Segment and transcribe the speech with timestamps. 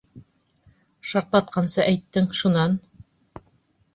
[1.09, 2.73] Шартлатҡансы әйттең, шунан?